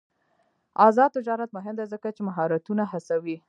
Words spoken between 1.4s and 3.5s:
مهم دی ځکه چې مهارتونه هڅوي.